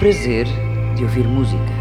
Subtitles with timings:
[0.00, 0.46] prazer
[0.96, 1.79] de ouvir música.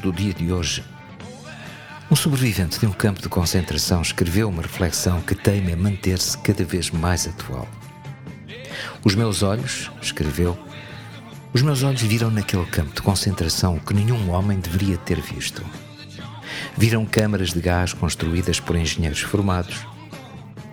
[0.00, 0.82] Do dia de hoje.
[2.10, 6.90] Um sobrevivente de um campo de concentração escreveu uma reflexão que teima manter-se cada vez
[6.90, 7.68] mais atual.
[9.04, 10.58] Os meus olhos, escreveu,
[11.52, 15.64] os meus olhos viram naquele campo de concentração o que nenhum homem deveria ter visto.
[16.76, 19.86] Viram câmaras de gás construídas por engenheiros formados.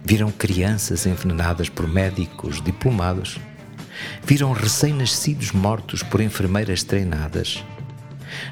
[0.04, 3.38] Viram crianças envenenadas por médicos diplomados.
[4.24, 7.64] Viram recém-nascidos mortos por enfermeiras treinadas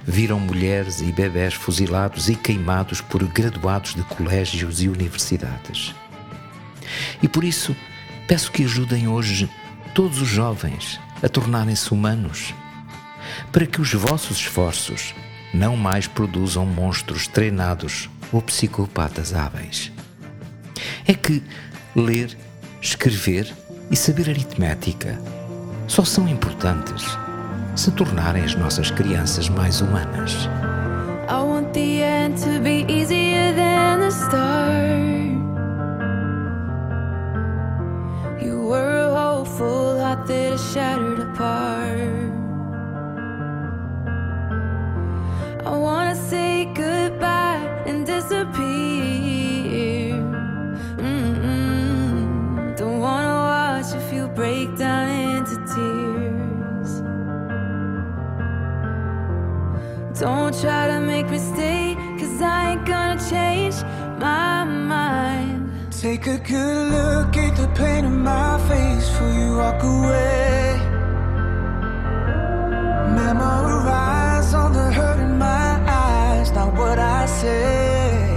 [0.06, 5.94] viram mulheres e bebés fuzilados e queimados por graduados de colégios e universidades.
[7.22, 7.76] E por isso,
[8.28, 9.50] peço que ajudem hoje
[9.94, 12.54] todos os jovens a tornarem-se humanos,
[13.52, 15.14] para que os vossos esforços
[15.54, 19.92] não mais produzam monstros treinados ou psicopatas hábeis.
[21.08, 21.42] É que
[21.96, 22.38] ler,
[22.82, 23.52] escrever
[23.90, 25.20] e saber aritmética
[25.88, 27.06] só são importantes
[27.76, 30.50] se tornarem as nossas crianças mais humanas.
[31.28, 34.96] I want the end to be easier than the start.
[38.42, 42.32] You were a hopeful heart that is shattered apart.
[45.66, 48.75] I wanna say goodbye and disappear.
[60.20, 63.76] Don't try to make me stay, cause I ain't gonna change
[64.18, 65.70] my mind.
[65.92, 70.80] Take a good look at the pain in my face before you walk away.
[73.14, 78.36] Memorize all the hurt in my eyes, not what I say.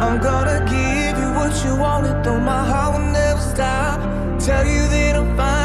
[0.00, 3.98] I'm gonna give you what you wanted, though my heart will never stop.
[4.38, 5.61] Tell you that I'm fine,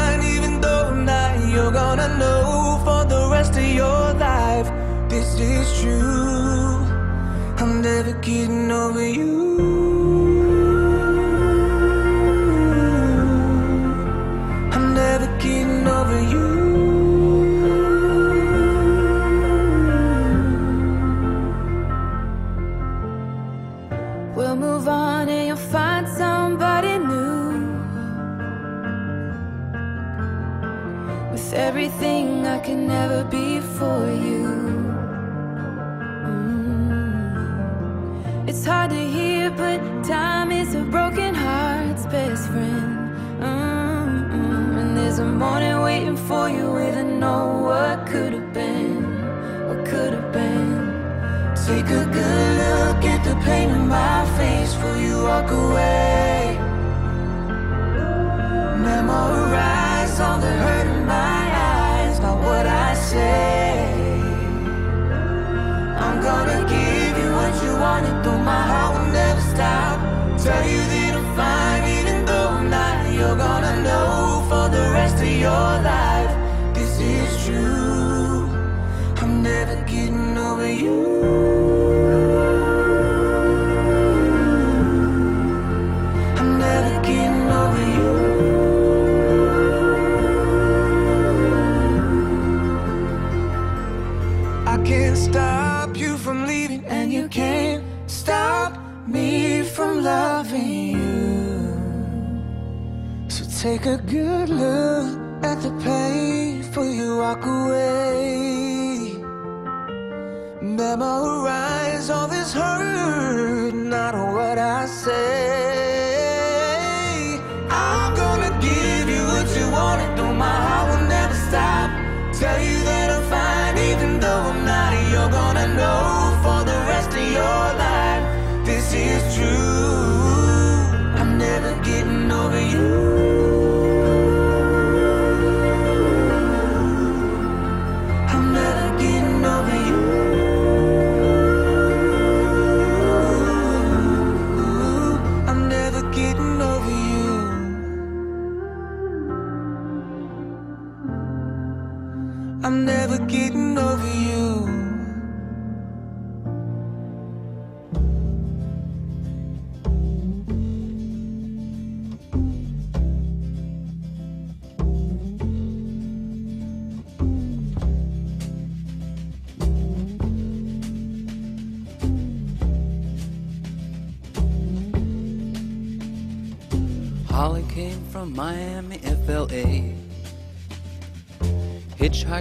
[5.40, 6.82] Is true.
[7.58, 9.77] I'm never getting over you.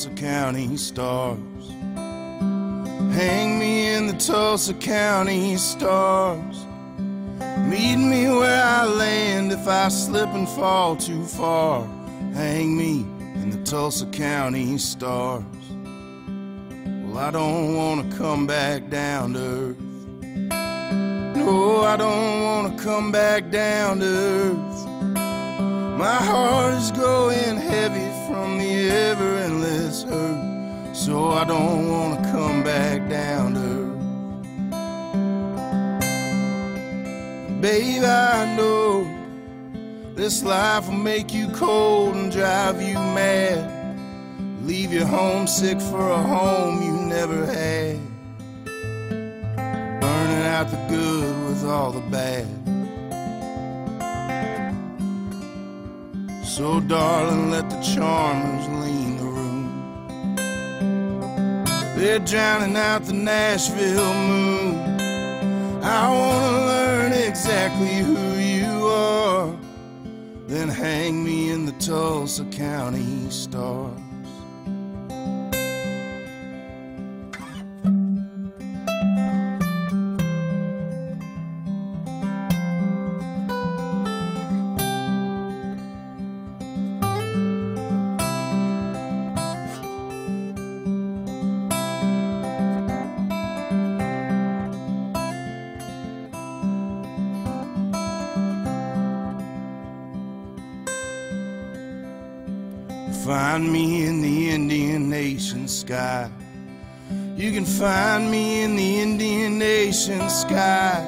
[0.00, 1.68] Tulsa County stars.
[3.12, 6.64] Hang me in the Tulsa County stars.
[7.68, 11.84] Meet me where I land if I slip and fall too far.
[12.32, 13.00] Hang me
[13.42, 15.44] in the Tulsa County stars.
[17.04, 19.80] Well, I don't want to come back down to earth.
[21.36, 24.86] No, I don't want to come back down to earth.
[25.98, 28.09] My heart is growing heavy
[31.20, 33.76] so I don't wanna come back down to.
[37.60, 39.04] Babe, I know
[40.14, 43.60] this life will make you cold and drive you mad,
[44.64, 47.98] leave you homesick for a home you never had,
[50.00, 52.48] burning out the good with all the bad.
[56.46, 59.29] So, darling, let the charmers lean.
[62.00, 65.00] They're drowning out the Nashville moon.
[65.82, 69.54] I wanna learn exactly who you are.
[70.46, 73.90] Then hang me in the Tulsa County Star.
[107.50, 111.02] You can find me in the Indian Nation sky.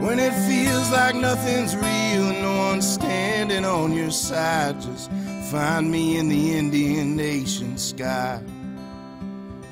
[0.00, 5.08] When it feels like nothing's real and no one's standing on your side, just
[5.52, 8.42] find me in the Indian Nation sky.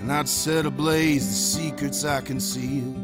[0.01, 2.97] And I'd set ablaze the secrets I concealed.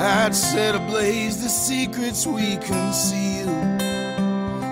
[0.00, 3.82] I'd set ablaze the secrets we concealed.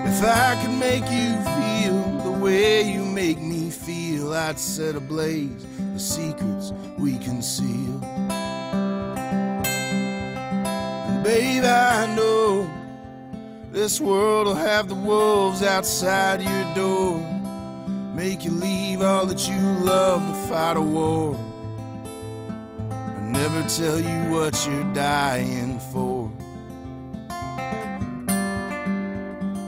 [0.09, 5.63] If I could make you feel the way you make me feel, I'd set ablaze
[5.95, 8.03] the secrets we conceal.
[11.07, 12.69] And babe, I know
[13.71, 17.19] this world will have the wolves outside your door,
[18.13, 21.39] make you leave all that you love to fight a war,
[23.21, 26.29] never tell you what you're dying for.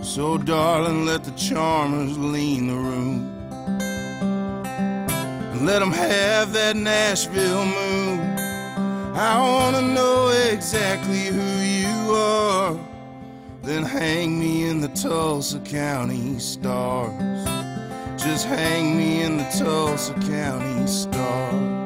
[0.04, 3.37] So, darling, let the charmers lean the room.
[5.62, 8.20] Let them have that Nashville moon.
[9.16, 12.80] I wanna know exactly who you are.
[13.64, 17.46] Then hang me in the Tulsa County stars.
[18.22, 21.77] Just hang me in the Tulsa County stars.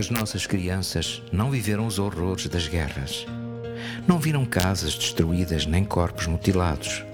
[0.00, 3.26] As nossas crianças não viveram os horrores das guerras.
[4.08, 7.04] Não viram casas destruídas nem corpos mutilados.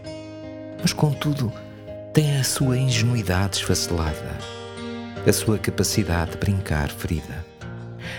[0.80, 1.52] Mas, contudo,
[2.14, 4.38] têm a sua ingenuidade esfacelada
[5.26, 7.44] a sua capacidade de brincar ferida,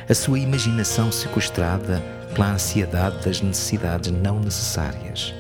[0.09, 2.03] a sua imaginação sequestrada
[2.36, 5.33] pela ansiedade das necessidades não necessárias.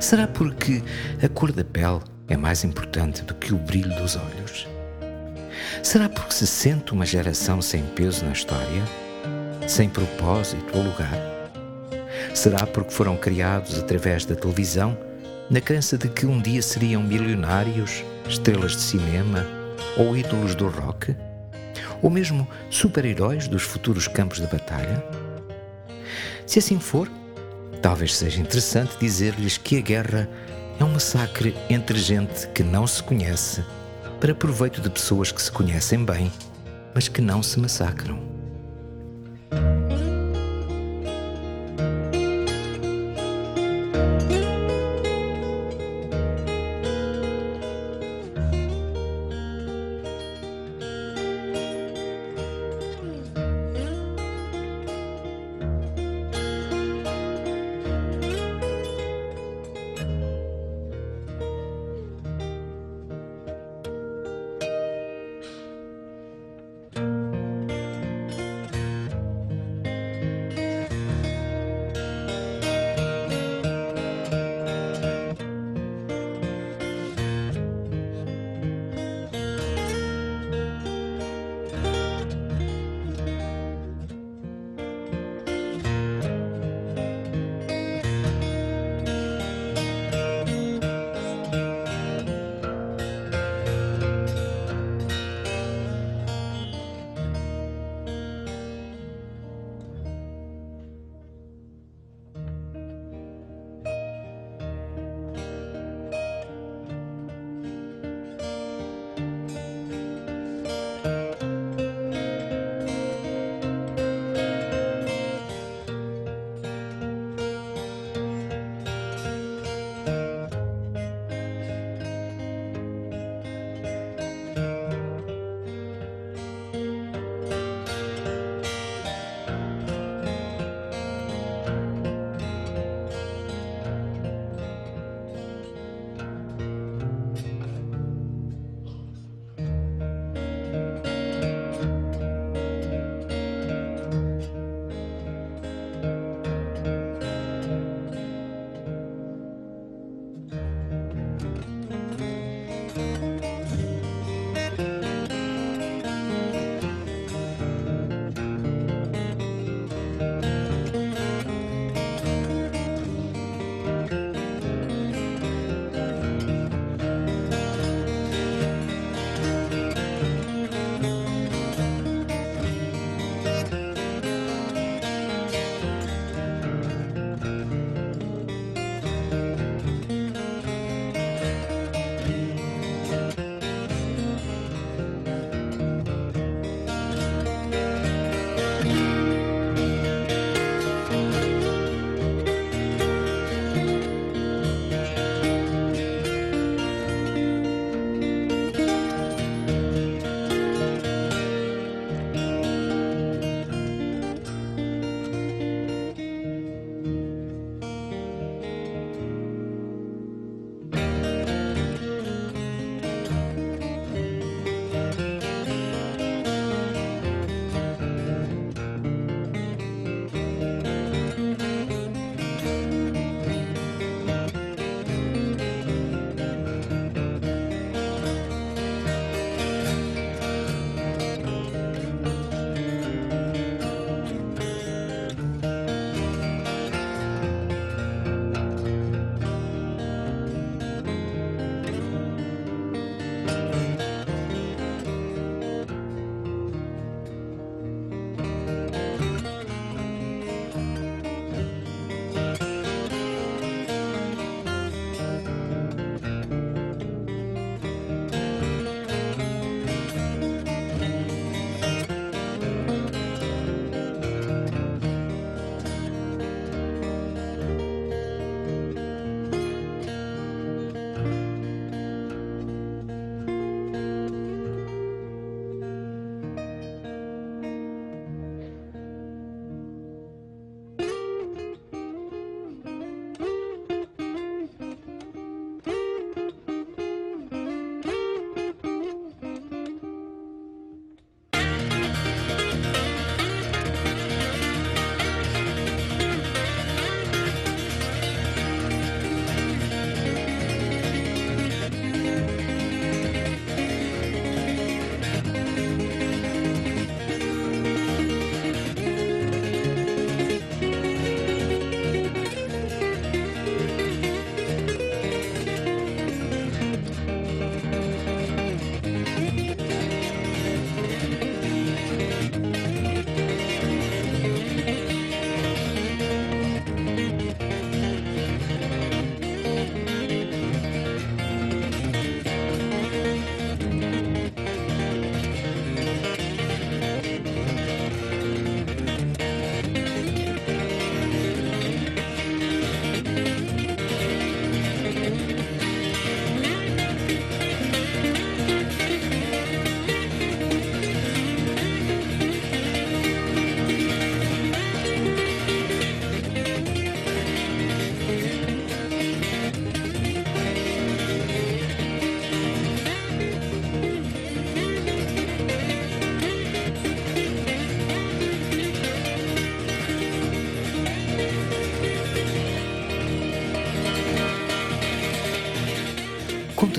[0.00, 0.82] Será porque
[1.22, 4.77] a cor da pele é mais importante do que o brilho dos olhos?
[5.82, 8.82] Será porque se sente uma geração sem peso na história?
[9.66, 11.16] Sem propósito ou lugar?
[12.34, 14.98] Será porque foram criados através da televisão,
[15.48, 19.46] na crença de que um dia seriam milionários, estrelas de cinema
[19.96, 21.16] ou ídolos do rock?
[22.02, 25.02] Ou mesmo super-heróis dos futuros campos de batalha?
[26.44, 27.10] Se assim for,
[27.80, 30.28] talvez seja interessante dizer-lhes que a guerra
[30.78, 33.64] é um massacre entre gente que não se conhece
[34.20, 36.32] para proveito de pessoas que se conhecem bem,
[36.94, 38.18] mas que não se massacram.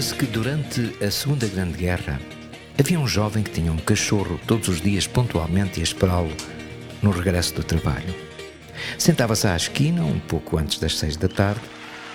[0.10, 2.20] Conta-se que durante a Segunda Grande Guerra
[2.80, 6.32] havia um jovem que tinha um cachorro todos os dias pontualmente a esperá-lo
[7.02, 8.16] no regresso do trabalho.
[8.98, 11.62] Sentava-se à esquina um pouco antes das seis da tarde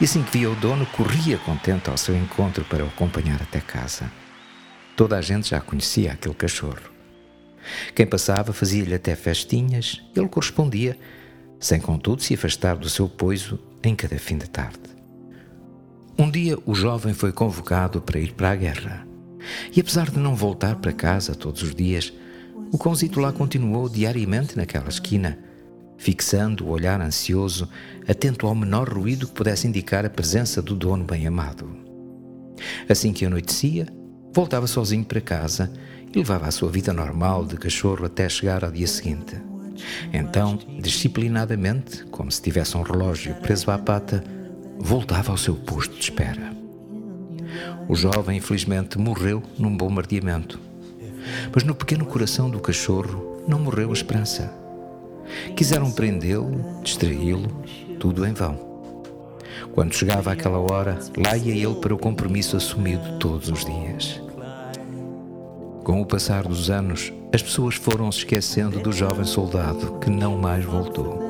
[0.01, 3.61] e assim que via o dono corria contente ao seu encontro para o acompanhar até
[3.61, 4.11] casa.
[4.97, 6.91] Toda a gente já conhecia aquele cachorro.
[7.95, 10.99] Quem passava fazia-lhe até festinhas, ele correspondia,
[11.61, 14.94] sem contudo se afastar do seu poiso em cada fim de tarde.
[16.17, 19.05] Um dia o jovem foi convocado para ir para a guerra.
[19.75, 22.13] E apesar de não voltar para casa todos os dias,
[22.71, 25.37] o cãozito lá continuou diariamente naquela esquina,
[25.99, 27.69] fixando o olhar ansioso,
[28.07, 31.69] atento ao menor ruído que pudesse indicar a presença do dono bem-amado.
[32.89, 33.89] Assim que anoitecia,
[34.33, 35.73] voltava sozinho para casa
[36.13, 39.37] e levava a sua vida normal de cachorro até chegar ao dia seguinte.
[40.13, 44.23] Então, disciplinadamente, como se tivesse um relógio preso à pata,
[44.79, 46.53] voltava ao seu posto de espera.
[47.89, 50.59] O jovem, infelizmente, morreu num bombardeamento.
[51.55, 54.53] Mas no pequeno coração do cachorro não morreu a esperança.
[55.57, 57.65] Quiseram prendê-lo, distraí-lo,
[57.99, 58.75] tudo em vão.
[59.73, 64.21] Quando chegava aquela hora, lá ia ele para o compromisso assumido todos os dias.
[65.83, 70.39] Com o passar dos anos, as pessoas foram se esquecendo do jovem soldado que não
[70.39, 71.21] mais voltou.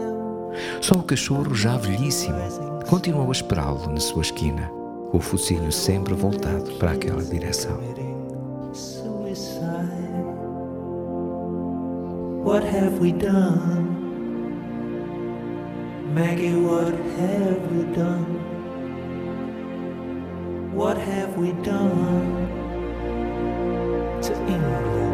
[0.80, 2.38] Só o cachorro, já velhíssimo,
[2.88, 4.70] continuou a esperá-lo na sua esquina,
[5.12, 7.78] o focinho sempre voltado para aquela direção.
[12.44, 13.88] What have we done?
[16.14, 18.26] Maggie, what have we done?
[20.74, 22.64] What have we done?
[24.24, 25.13] to England.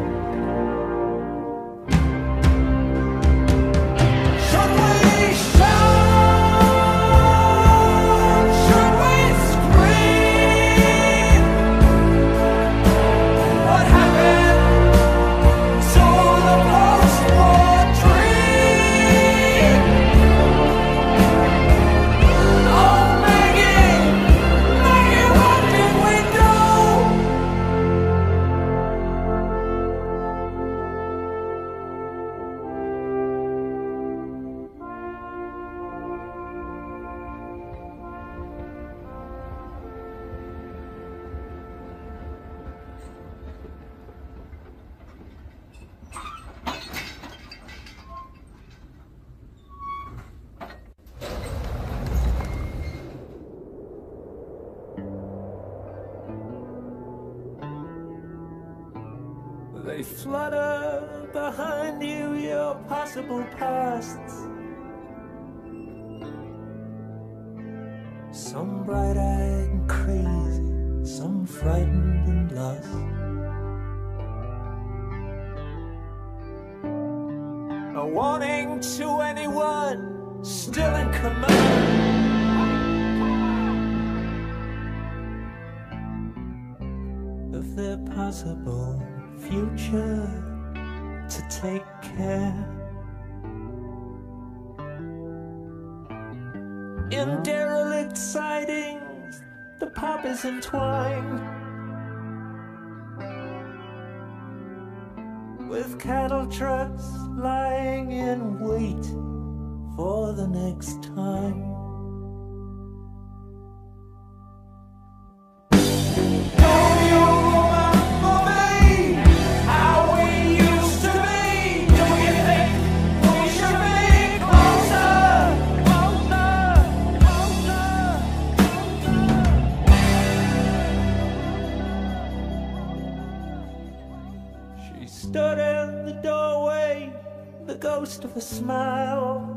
[137.80, 139.56] Ghost of a smile.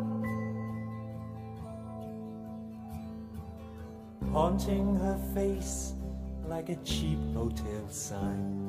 [4.32, 5.94] Haunting her face
[6.48, 8.60] like a cheap hotel sign.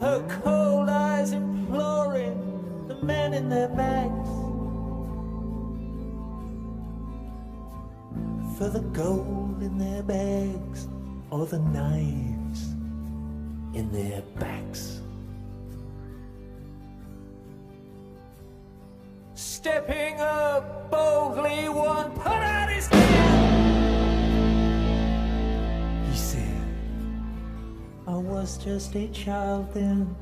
[0.00, 2.38] Her cold eyes imploring
[2.88, 4.28] the men in their bags.
[8.58, 10.88] For the gold in their bags
[11.30, 12.31] or the knives
[13.74, 15.00] in their backs.
[19.34, 23.32] Stepping up boldly, one put out his hand.
[26.10, 26.66] He said,
[28.06, 30.14] I was just a child then.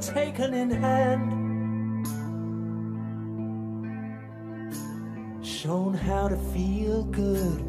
[0.00, 2.06] taken in hand,
[5.44, 7.60] shown how to feel good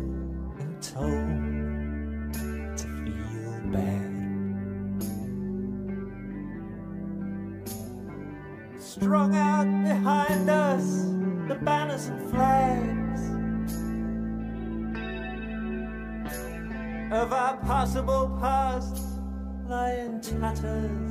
[0.59, 2.33] and told
[2.77, 4.11] to feel bad.
[8.79, 10.83] Strung out behind us
[11.49, 13.21] the banners and flags
[17.11, 19.03] of our possible past
[19.67, 21.10] lie in tatters.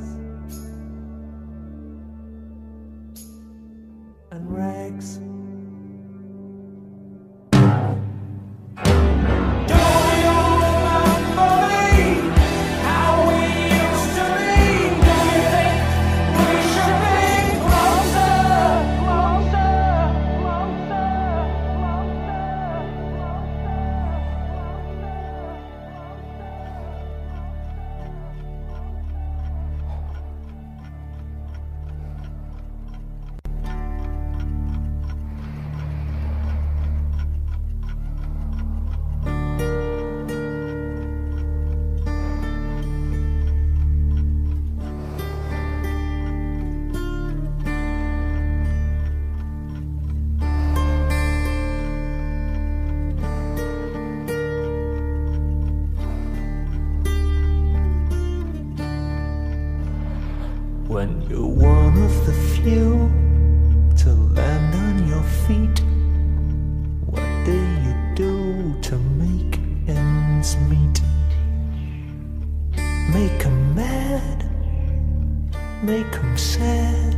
[76.21, 77.17] them sad,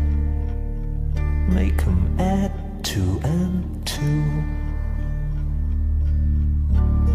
[1.48, 2.52] make them add
[2.84, 4.24] two and two,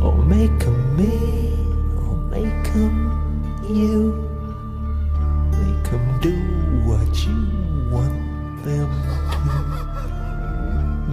[0.04, 1.54] or make them me,
[2.04, 2.98] or make them
[3.70, 4.14] you,
[5.52, 6.36] make them do
[6.90, 7.40] what you
[7.90, 8.20] want
[8.66, 8.90] them
[9.32, 9.50] to,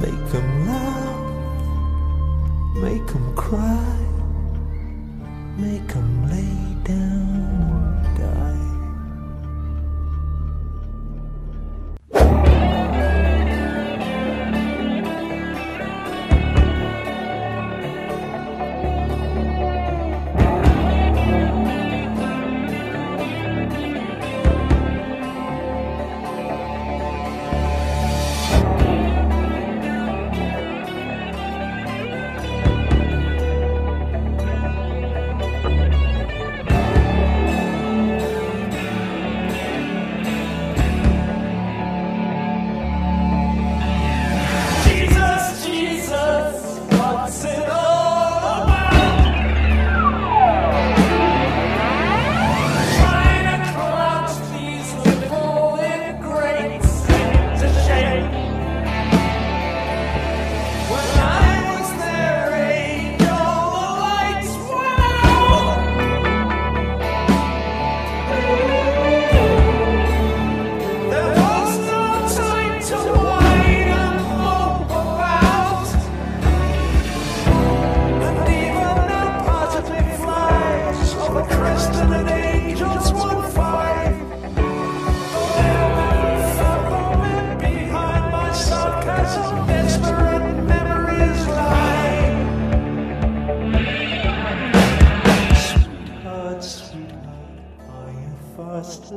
[0.00, 1.22] make them love,
[2.82, 3.06] make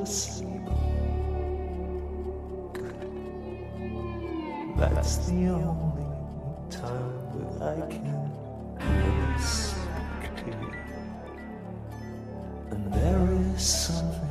[0.01, 0.61] asleep.
[4.77, 6.05] That's the only
[6.69, 8.31] time that I can
[8.77, 10.71] really speak to you.
[12.71, 14.26] And there is something.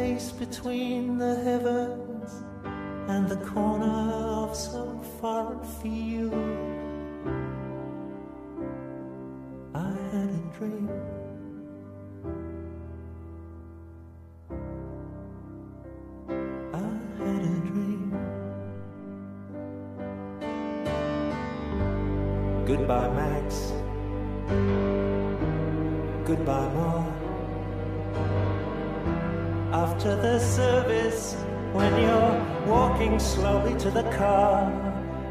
[0.00, 2.30] Space between the heavens
[3.08, 6.32] and the corner of some foreign field,
[9.74, 10.88] I had a dream.
[16.72, 16.90] I
[17.20, 18.10] had a dream.
[22.64, 23.72] Goodbye, Max.
[26.24, 27.09] Goodbye, Ma.
[30.10, 31.34] After the service,
[31.72, 34.64] when you're walking slowly to the car,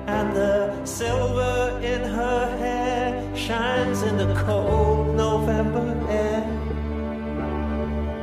[0.07, 6.45] and the silver in her hair shines in the cold November air,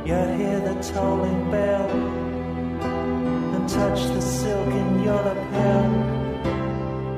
[0.03, 1.91] you hear the tolling bell
[3.53, 5.93] and touch the silk in your lapel.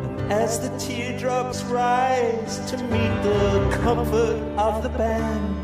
[0.03, 5.58] And as the teardrops rise to meet the comfort of the band,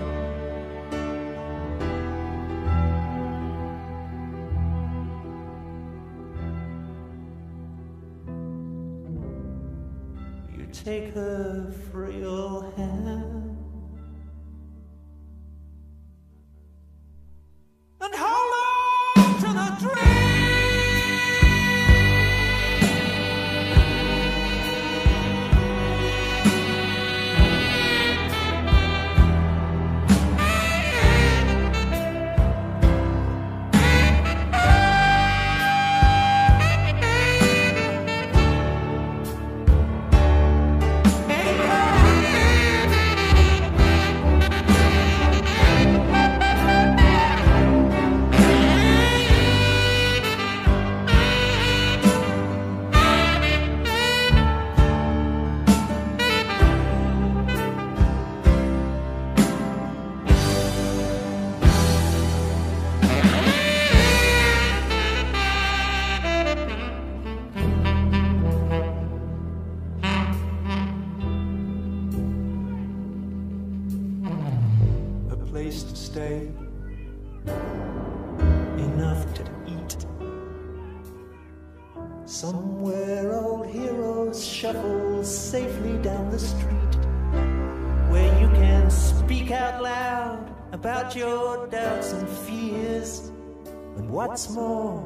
[94.35, 94.99] What's more,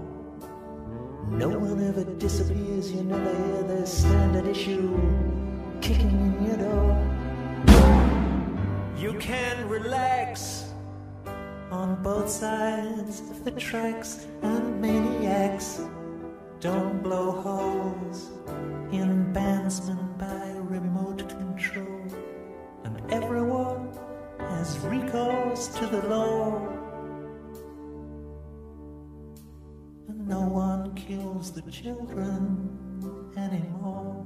[1.28, 2.92] no one ever disappears.
[2.92, 5.00] You never hear the standard issue
[5.82, 6.98] kicking in your door.
[8.98, 10.74] You can relax
[11.70, 15.80] on both sides of the tracks, and maniacs
[16.60, 18.32] don't blow holes
[18.92, 22.02] in bandsmen by remote control.
[22.84, 23.96] And everyone
[24.40, 26.79] has recourse to the law.
[30.30, 32.70] No one kills the children
[33.36, 34.24] anymore.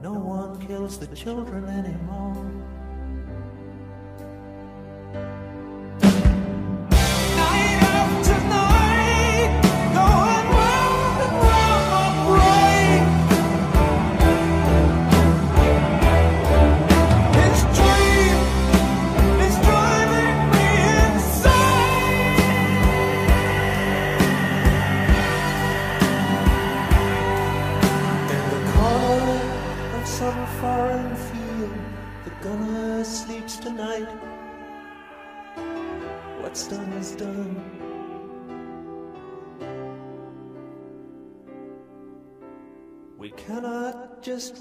[0.00, 2.60] No one kills the children anymore.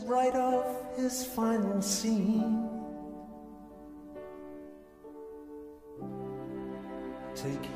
[0.10, 0.66] Just off
[0.98, 2.68] his final scene.
[7.36, 7.70] Take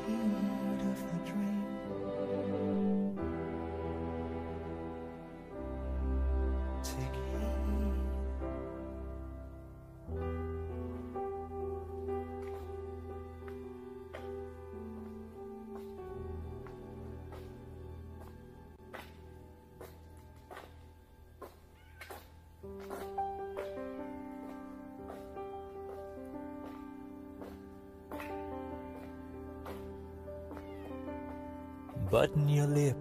[32.24, 32.96] Button your lip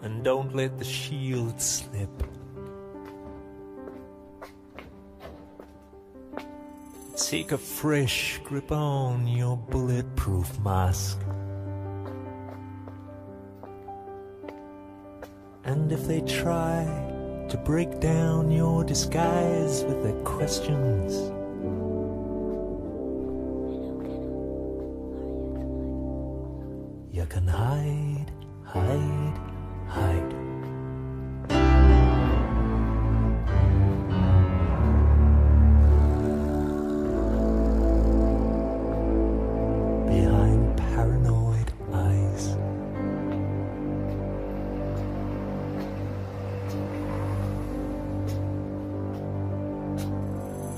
[0.00, 2.08] and don't let the shield slip.
[7.14, 11.20] Take a fresh grip on your bulletproof mask.
[15.64, 16.84] And if they try
[17.50, 21.30] to break down your disguise with their questions.
[27.32, 28.30] Can hide,
[28.62, 29.40] hide,
[29.88, 30.28] hide.
[40.06, 42.54] Behind paranoid eyes.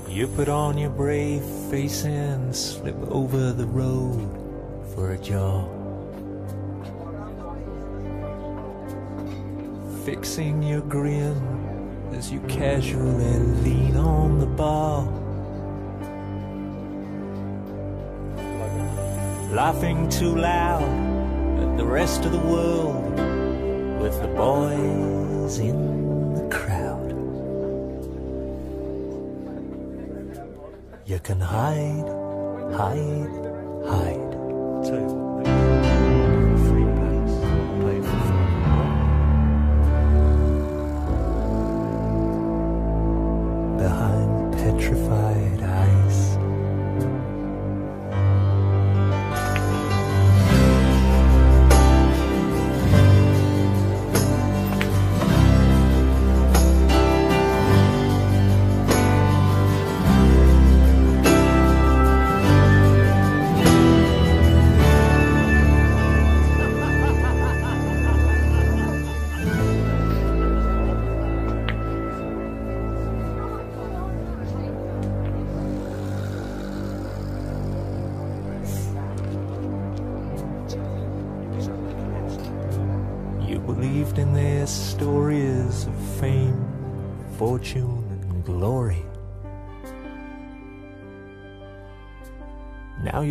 [0.09, 4.29] You put on your brave face and slip over the road
[4.93, 5.74] for a job.
[10.05, 11.35] Fixing your grin
[12.13, 15.01] as you casually lean on the bar.
[19.51, 23.19] Laughing too loud at the rest of the world
[23.99, 27.09] with the boys in the crowd.
[31.07, 32.07] You can hide,
[32.77, 33.45] hide,
[33.87, 34.14] hide.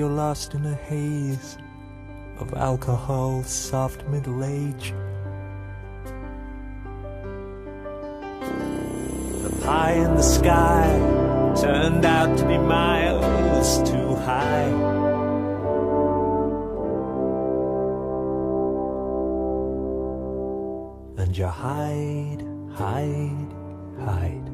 [0.04, 1.56] You're lost in a haze
[2.38, 4.92] of alcohol's soft middle age.
[9.44, 10.84] The pie in the sky
[11.58, 14.92] turned out to be miles too high.
[21.16, 22.42] and you hide,
[22.74, 23.52] hide,
[23.98, 24.53] hide.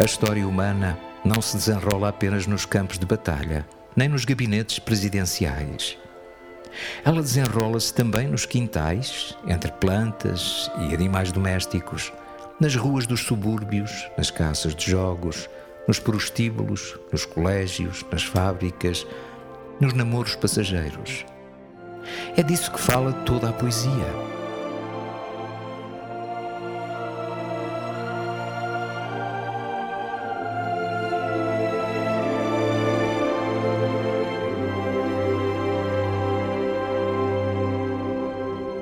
[0.00, 5.98] A história humana não se desenrola apenas nos campos de batalha, nem nos gabinetes presidenciais.
[7.04, 12.10] Ela desenrola-se também nos quintais, entre plantas e animais domésticos,
[12.58, 15.50] nas ruas dos subúrbios, nas casas de jogos,
[15.86, 19.06] nos prostíbulos, nos colégios, nas fábricas,
[19.78, 21.26] nos namoros passageiros.
[22.38, 24.29] É disso que fala toda a poesia.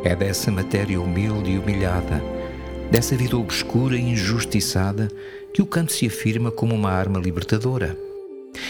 [0.05, 2.22] É dessa matéria humilde e humilhada,
[2.90, 5.09] dessa vida obscura e injustiçada,
[5.53, 7.96] que o canto se afirma como uma arma libertadora.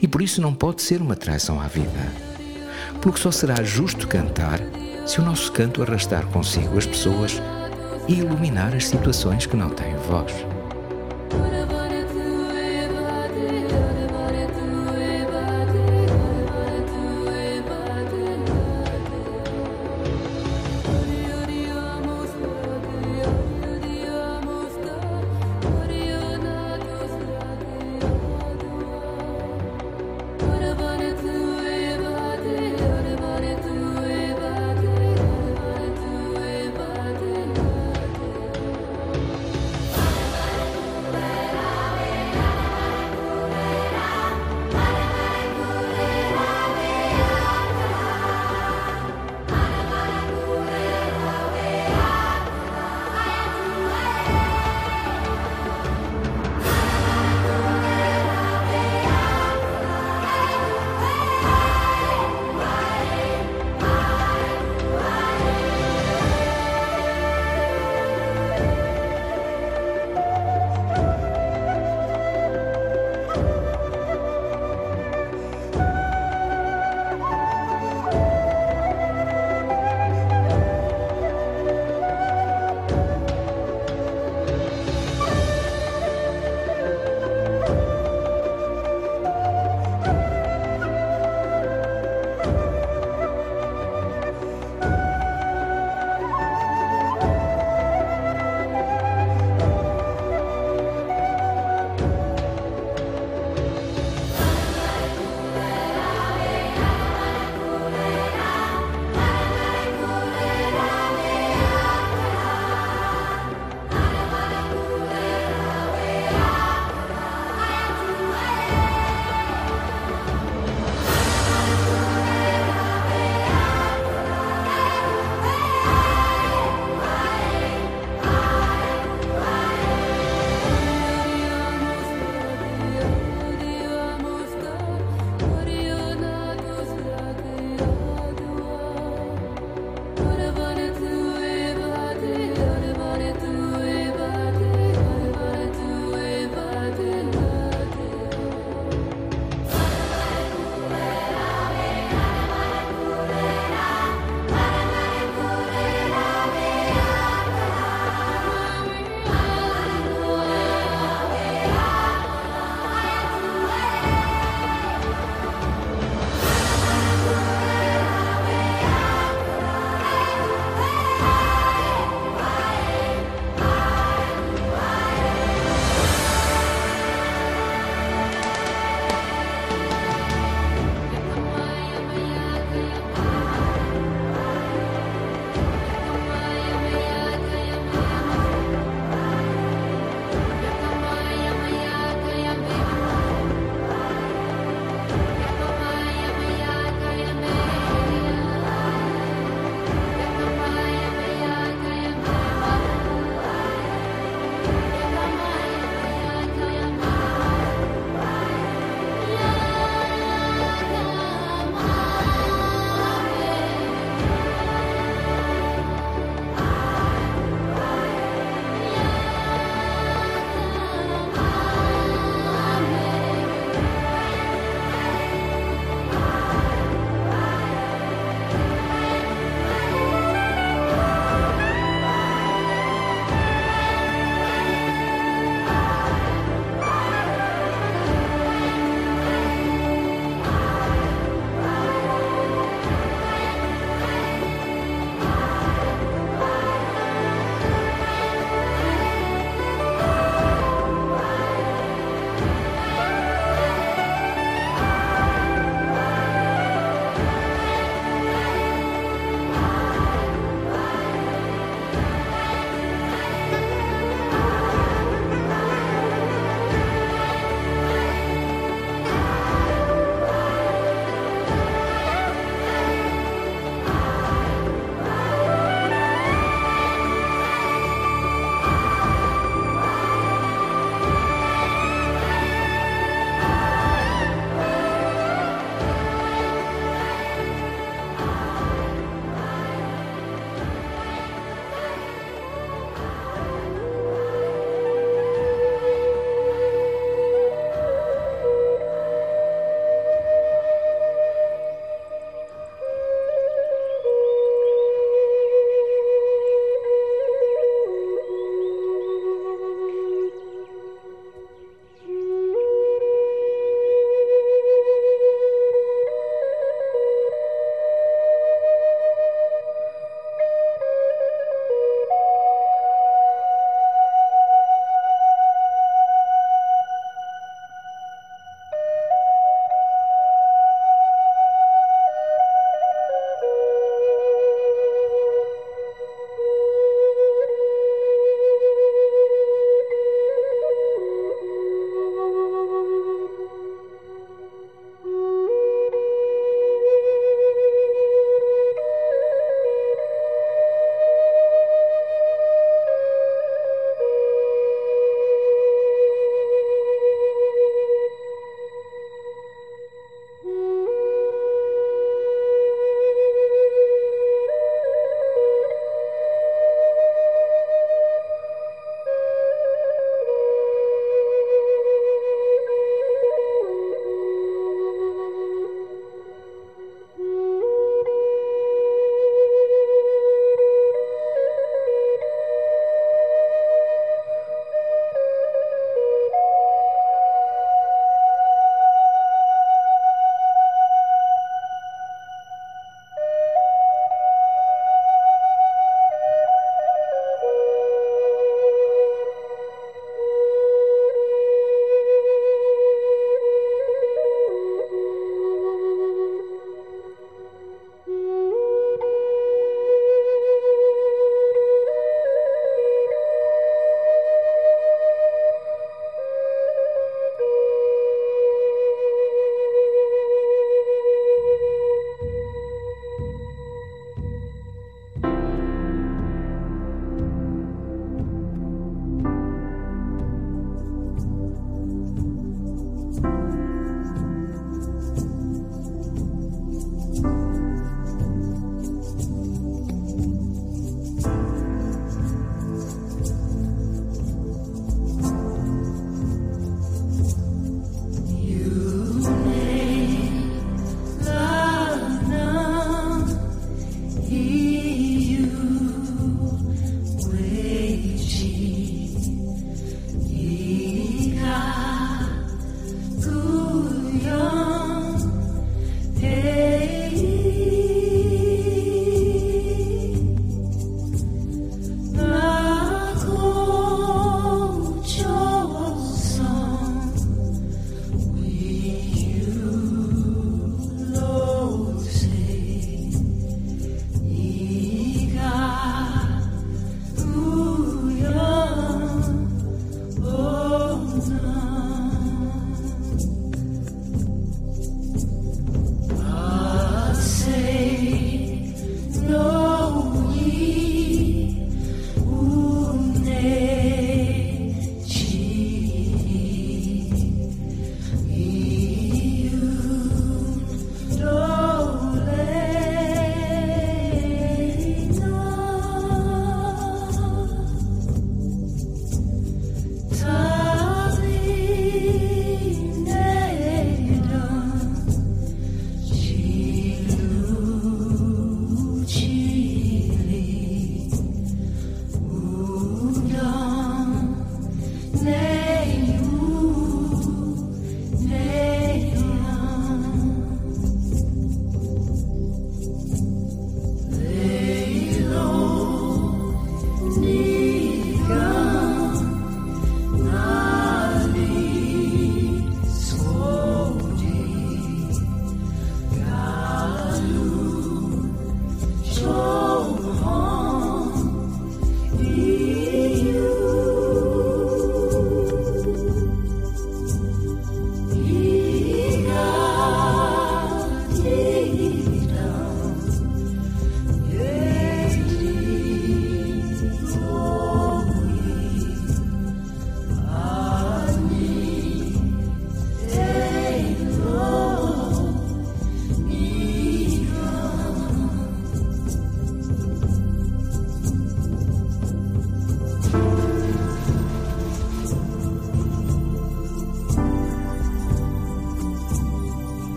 [0.00, 2.12] E por isso não pode ser uma traição à vida.
[3.00, 4.60] Porque só será justo cantar
[5.06, 7.40] se o nosso canto arrastar consigo as pessoas
[8.08, 10.32] e iluminar as situações que não têm voz.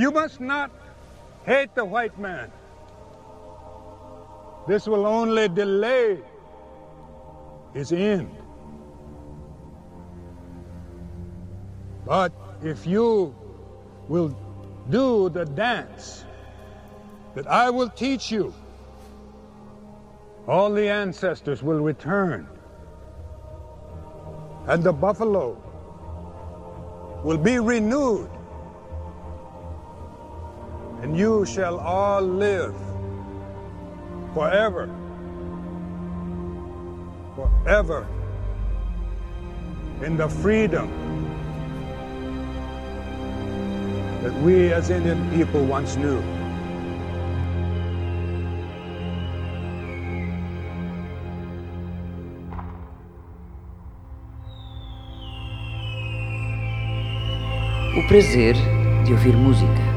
[0.00, 0.70] You must not
[1.44, 2.50] hate the white man.
[4.68, 6.18] This will only delay
[7.72, 8.34] his end.
[12.04, 12.32] But
[12.62, 13.34] if you
[14.08, 14.36] will
[14.90, 16.24] do the dance
[17.34, 18.54] that I will teach you,
[20.48, 22.48] all the ancestors will return.
[24.68, 25.60] And the buffalo
[27.24, 28.30] will be renewed.
[31.06, 32.74] And you shall all live
[34.34, 34.90] forever.
[37.36, 38.08] Forever.
[40.02, 40.90] In the freedom
[44.24, 46.18] that we as Indian people once knew.
[57.96, 58.56] O prazer
[59.04, 59.95] de ouvir música.